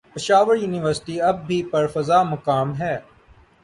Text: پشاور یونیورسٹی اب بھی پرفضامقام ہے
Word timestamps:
پشاور 0.13 0.55
یونیورسٹی 0.57 1.15
اب 1.21 1.37
بھی 1.47 1.61
پرفضامقام 1.71 2.69
ہے 2.75 2.95